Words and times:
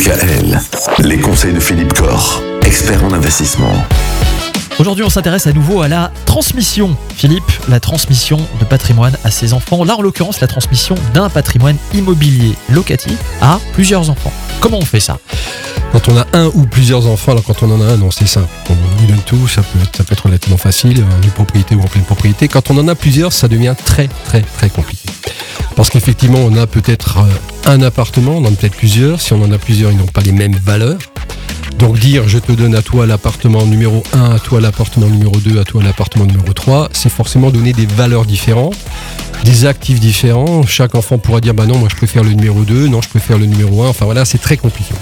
DKL, 0.00 0.58
les 1.00 1.18
conseils 1.18 1.52
de 1.52 1.60
Philippe 1.60 1.92
Corr, 1.92 2.42
expert 2.64 3.04
en 3.04 3.12
investissement. 3.12 3.70
Aujourd'hui, 4.78 5.04
on 5.04 5.10
s'intéresse 5.10 5.46
à 5.46 5.52
nouveau 5.52 5.82
à 5.82 5.88
la 5.88 6.10
transmission. 6.24 6.96
Philippe, 7.14 7.44
la 7.68 7.80
transmission 7.80 8.38
de 8.58 8.64
patrimoine 8.64 9.18
à 9.24 9.30
ses 9.30 9.52
enfants. 9.52 9.84
Là, 9.84 9.96
en 9.96 10.00
l'occurrence, 10.00 10.40
la 10.40 10.46
transmission 10.46 10.94
d'un 11.12 11.28
patrimoine 11.28 11.76
immobilier 11.92 12.54
locatif 12.70 13.18
à 13.42 13.60
plusieurs 13.74 14.08
enfants. 14.08 14.32
Comment 14.60 14.78
on 14.78 14.86
fait 14.86 15.00
ça? 15.00 15.18
Quand 15.92 16.08
on 16.08 16.16
a 16.16 16.26
un 16.32 16.46
ou 16.54 16.64
plusieurs 16.64 17.06
enfants, 17.06 17.32
alors 17.32 17.44
quand 17.44 17.62
on 17.62 17.70
en 17.70 17.82
a 17.82 17.84
un, 17.84 17.96
non, 17.98 18.10
c'est 18.10 18.26
simple. 18.26 18.48
On 18.70 19.00
lui 19.02 19.06
donne 19.06 19.22
tout, 19.26 19.48
ça 19.48 19.60
peut, 19.60 19.80
être, 19.82 19.98
ça 19.98 20.04
peut 20.04 20.14
être 20.14 20.24
relativement 20.24 20.56
facile, 20.56 21.04
en 21.04 21.28
propriété 21.28 21.74
ou 21.74 21.82
en 21.82 21.88
pleine 21.88 22.04
propriété. 22.04 22.48
Quand 22.48 22.70
on 22.70 22.78
en 22.78 22.88
a 22.88 22.94
plusieurs, 22.94 23.34
ça 23.34 23.48
devient 23.48 23.74
très, 23.84 24.08
très, 24.24 24.40
très 24.40 24.70
compliqué. 24.70 25.10
Parce 25.76 25.90
qu'effectivement, 25.90 26.38
on 26.38 26.56
a 26.56 26.66
peut-être 26.66 27.18
euh, 27.18 27.22
un 27.66 27.82
appartement, 27.82 28.32
on 28.36 28.44
en 28.44 28.46
a 28.46 28.50
peut-être 28.50 28.76
plusieurs. 28.76 29.20
Si 29.20 29.32
on 29.32 29.42
en 29.42 29.52
a 29.52 29.58
plusieurs, 29.58 29.90
ils 29.90 29.98
n'ont 29.98 30.06
pas 30.06 30.22
les 30.22 30.32
mêmes 30.32 30.56
valeurs. 30.56 30.98
Donc 31.78 31.98
dire 31.98 32.28
je 32.28 32.38
te 32.38 32.52
donne 32.52 32.74
à 32.74 32.82
toi 32.82 33.06
l'appartement 33.06 33.64
numéro 33.64 34.02
1, 34.12 34.32
à 34.32 34.38
toi 34.38 34.60
l'appartement 34.60 35.08
numéro 35.08 35.36
2, 35.38 35.58
à 35.58 35.64
toi 35.64 35.82
l'appartement 35.82 36.26
numéro 36.26 36.52
3, 36.52 36.90
c'est 36.92 37.08
forcément 37.08 37.50
donner 37.50 37.72
des 37.72 37.86
valeurs 37.86 38.26
différentes, 38.26 38.76
des 39.44 39.64
actifs 39.64 39.98
différents. 39.98 40.66
Chaque 40.66 40.94
enfant 40.94 41.16
pourra 41.16 41.40
dire 41.40 41.54
bah 41.54 41.64
non, 41.64 41.78
moi 41.78 41.88
je 41.90 41.96
préfère 41.96 42.22
le 42.22 42.32
numéro 42.32 42.64
2, 42.64 42.88
non, 42.88 43.00
je 43.00 43.08
préfère 43.08 43.38
le 43.38 43.46
numéro 43.46 43.82
1. 43.82 43.88
Enfin 43.88 44.04
voilà, 44.04 44.26
c'est 44.26 44.38
très 44.38 44.58
compliqué. 44.58 44.92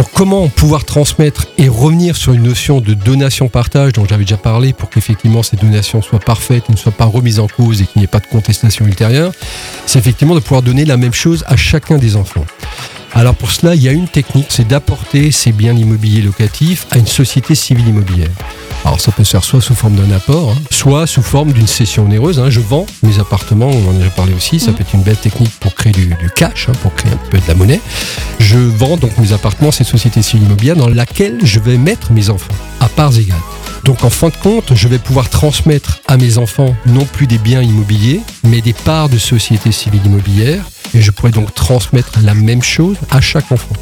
Donc 0.00 0.08
comment 0.14 0.48
pouvoir 0.48 0.86
transmettre 0.86 1.46
et 1.58 1.68
revenir 1.68 2.16
sur 2.16 2.32
une 2.32 2.44
notion 2.44 2.80
de 2.80 2.94
donation-partage 2.94 3.92
dont 3.92 4.06
j'avais 4.06 4.24
déjà 4.24 4.38
parlé 4.38 4.72
pour 4.72 4.88
qu'effectivement 4.88 5.42
ces 5.42 5.58
donations 5.58 6.00
soient 6.00 6.18
parfaites 6.18 6.70
ne 6.70 6.76
soient 6.76 6.90
pas 6.90 7.04
remises 7.04 7.38
en 7.38 7.48
cause 7.48 7.82
et 7.82 7.84
qu'il 7.84 7.98
n'y 7.98 8.04
ait 8.04 8.06
pas 8.06 8.20
de 8.20 8.26
contestation 8.26 8.86
ultérieure, 8.86 9.30
c'est 9.84 9.98
effectivement 9.98 10.34
de 10.34 10.40
pouvoir 10.40 10.62
donner 10.62 10.86
la 10.86 10.96
même 10.96 11.12
chose 11.12 11.44
à 11.46 11.56
chacun 11.56 11.98
des 11.98 12.16
enfants. 12.16 12.46
Alors 13.12 13.34
pour 13.34 13.50
cela, 13.50 13.74
il 13.74 13.82
y 13.82 13.90
a 13.90 13.92
une 13.92 14.08
technique, 14.08 14.46
c'est 14.48 14.66
d'apporter 14.66 15.32
ces 15.32 15.52
biens 15.52 15.76
immobiliers 15.76 16.22
locatifs 16.22 16.86
à 16.92 16.96
une 16.96 17.06
société 17.06 17.54
civile 17.54 17.88
immobilière. 17.88 18.30
Alors 18.84 19.00
ça 19.00 19.12
peut 19.12 19.24
se 19.24 19.30
faire 19.30 19.44
soit 19.44 19.60
sous 19.60 19.74
forme 19.74 19.96
d'un 19.96 20.10
apport, 20.14 20.50
hein, 20.50 20.62
soit 20.70 21.06
sous 21.06 21.22
forme 21.22 21.52
d'une 21.52 21.66
cession 21.66 22.04
onéreuse. 22.04 22.38
Hein. 22.38 22.50
Je 22.50 22.60
vends 22.60 22.86
mes 23.02 23.18
appartements, 23.18 23.68
on 23.68 23.88
en 23.88 23.90
a 23.90 23.98
déjà 23.98 24.10
parlé 24.10 24.32
aussi, 24.32 24.58
ça 24.58 24.70
mmh. 24.70 24.74
peut 24.74 24.82
être 24.82 24.94
une 24.94 25.02
belle 25.02 25.16
technique 25.16 25.52
pour 25.60 25.74
créer 25.74 25.92
du, 25.92 26.16
cash, 26.34 26.68
hein, 26.68 26.72
pour 26.82 26.94
créer 26.94 27.12
un 27.12 27.30
peu 27.30 27.38
de 27.38 27.46
la 27.46 27.54
monnaie. 27.54 27.80
Je 28.38 28.58
vends 28.58 28.96
donc 28.96 29.16
mes 29.18 29.32
appartements 29.32 29.70
cette 29.70 29.86
société 29.86 30.22
civile 30.22 30.46
immobilière 30.46 30.76
dans 30.76 30.88
laquelle 30.88 31.38
je 31.44 31.60
vais 31.60 31.76
mettre 31.76 32.12
mes 32.12 32.30
enfants, 32.30 32.54
à 32.80 32.88
parts 32.88 33.16
égales. 33.18 33.36
Donc 33.84 34.04
en 34.04 34.10
fin 34.10 34.28
de 34.28 34.36
compte, 34.36 34.74
je 34.74 34.88
vais 34.88 34.98
pouvoir 34.98 35.28
transmettre 35.28 36.00
à 36.06 36.16
mes 36.16 36.38
enfants 36.38 36.74
non 36.86 37.04
plus 37.04 37.26
des 37.26 37.38
biens 37.38 37.62
immobiliers, 37.62 38.20
mais 38.44 38.60
des 38.60 38.72
parts 38.74 39.08
de 39.08 39.18
société 39.18 39.72
civile 39.72 40.04
immobilière 40.04 40.64
et 40.94 41.00
je 41.00 41.10
pourrais 41.10 41.30
donc 41.30 41.54
transmettre 41.54 42.18
la 42.22 42.34
même 42.34 42.62
chose 42.62 42.96
à 43.10 43.20
chaque 43.20 43.52
enfant. 43.52 43.74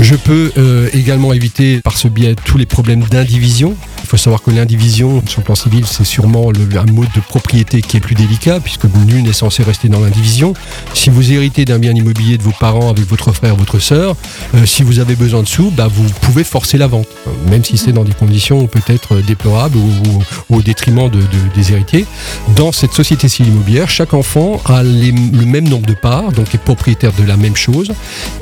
Je 0.00 0.16
peux 0.16 0.52
euh, 0.58 0.88
également 0.92 1.32
éviter 1.32 1.80
par 1.80 1.96
ce 1.96 2.08
biais 2.08 2.34
tous 2.44 2.58
les 2.58 2.66
problèmes 2.66 3.04
d'indivision. 3.04 3.76
Faut 4.14 4.18
savoir 4.18 4.42
que 4.42 4.52
l'indivision, 4.52 5.20
sur 5.26 5.40
le 5.40 5.44
plan 5.44 5.56
civil, 5.56 5.84
c'est 5.86 6.04
sûrement 6.04 6.48
un 6.48 6.92
mode 6.92 7.08
de 7.16 7.20
propriété 7.20 7.82
qui 7.82 7.96
est 7.96 8.00
plus 8.00 8.14
délicat, 8.14 8.60
puisque 8.60 8.84
nul 8.84 9.24
n'est 9.24 9.32
censé 9.32 9.64
rester 9.64 9.88
dans 9.88 9.98
l'indivision. 9.98 10.54
Si 10.92 11.10
vous 11.10 11.32
héritez 11.32 11.64
d'un 11.64 11.80
bien 11.80 11.92
immobilier 11.92 12.38
de 12.38 12.44
vos 12.44 12.52
parents 12.52 12.90
avec 12.90 13.08
votre 13.08 13.32
frère, 13.32 13.56
votre 13.56 13.80
sœur, 13.80 14.14
euh, 14.54 14.66
si 14.66 14.84
vous 14.84 15.00
avez 15.00 15.16
besoin 15.16 15.42
de 15.42 15.48
sous, 15.48 15.72
bah, 15.72 15.88
vous 15.92 16.08
pouvez 16.20 16.44
forcer 16.44 16.78
la 16.78 16.86
vente, 16.86 17.08
même 17.50 17.64
si 17.64 17.76
c'est 17.76 17.90
dans 17.90 18.04
des 18.04 18.12
conditions 18.12 18.68
peut-être 18.68 19.16
déplorables 19.16 19.78
ou, 19.78 20.22
au 20.48 20.62
détriment 20.62 21.10
de, 21.10 21.18
des 21.56 21.72
héritiers. 21.72 22.06
Dans 22.54 22.70
cette 22.70 22.92
société 22.92 23.28
civile 23.28 23.52
immobilière, 23.52 23.90
chaque 23.90 24.14
enfant 24.14 24.60
a 24.66 24.84
le 24.84 25.44
même 25.44 25.68
nombre 25.68 25.86
de 25.86 25.94
parts, 25.94 26.30
donc 26.30 26.54
est 26.54 26.58
propriétaire 26.58 27.10
de 27.18 27.24
la 27.24 27.36
même 27.36 27.56
chose. 27.56 27.90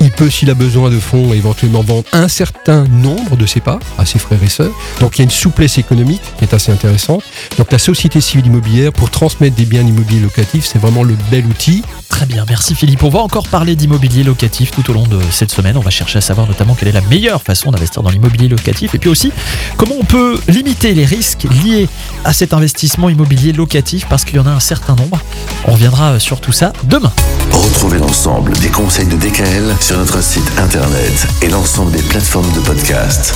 Il 0.01 0.11
peut, 0.11 0.29
s'il 0.29 0.51
a 0.51 0.53
besoin 0.53 0.91
de 0.91 0.99
fonds, 0.99 1.33
éventuellement 1.33 1.81
vendre 1.81 2.03
un 2.13 2.27
certain 2.27 2.83
nombre 2.83 3.37
de 3.37 3.47
ses 3.47 3.59
parts 3.59 3.79
à 3.97 4.05
ses 4.05 4.19
frères 4.19 4.43
et 4.43 4.49
sœurs. 4.49 4.71
Donc 4.99 5.17
il 5.17 5.21
y 5.21 5.23
a 5.23 5.25
une 5.25 5.31
souplesse 5.63 5.77
économique 5.77 6.21
qui 6.37 6.45
est 6.45 6.53
assez 6.53 6.71
intéressante. 6.71 7.23
Donc 7.57 7.71
la 7.71 7.79
société 7.79 8.19
civile 8.21 8.47
immobilière, 8.47 8.91
pour 8.91 9.09
transmettre 9.09 9.55
des 9.55 9.65
biens 9.65 9.81
immobiliers 9.81 10.21
locatifs, 10.21 10.65
c'est 10.65 10.79
vraiment 10.79 11.03
le 11.03 11.15
bel 11.31 11.45
outil. 11.45 11.83
Très 12.09 12.25
bien, 12.25 12.45
merci 12.47 12.75
Philippe. 12.75 13.03
On 13.03 13.09
va 13.09 13.19
encore 13.19 13.47
parler 13.47 13.75
d'immobilier 13.75 14.23
locatif 14.23 14.71
tout 14.71 14.89
au 14.91 14.93
long 14.93 15.07
de 15.07 15.19
cette 15.31 15.51
semaine. 15.51 15.77
On 15.77 15.81
va 15.81 15.89
chercher 15.89 16.17
à 16.17 16.21
savoir 16.21 16.47
notamment 16.47 16.75
quelle 16.75 16.89
est 16.89 16.93
la 16.93 17.01
meilleure 17.01 17.41
façon 17.41 17.71
d'investir 17.71 18.03
dans 18.03 18.09
l'immobilier 18.09 18.49
locatif 18.49 18.93
et 18.93 18.99
puis 18.99 19.09
aussi 19.09 19.31
comment 19.77 19.95
on 19.99 20.05
peut 20.05 20.39
limiter 20.47 20.93
les 20.93 21.05
risques 21.05 21.47
liés 21.63 21.87
à 22.25 22.33
cet 22.33 22.53
investissement 22.53 23.09
immobilier 23.09 23.53
locatif 23.53 24.05
parce 24.09 24.25
qu'il 24.25 24.35
y 24.35 24.39
en 24.39 24.45
a 24.45 24.51
un 24.51 24.59
certain 24.59 24.95
nombre. 24.95 25.19
On 25.65 25.71
reviendra 25.73 26.19
sur 26.19 26.41
tout 26.41 26.51
ça 26.51 26.73
demain. 26.83 27.11
Retrouvez 27.51 27.99
l'ensemble 27.99 28.53
des 28.59 28.69
conseils 28.69 29.07
de 29.07 29.15
DKL 29.15 29.75
sur 29.79 29.97
notre 29.97 30.21
site 30.21 30.51
internet 30.57 31.27
et 31.41 31.47
l'ensemble 31.47 31.91
des 31.91 32.03
plateformes 32.03 32.51
de 32.53 32.59
podcast. 32.59 33.33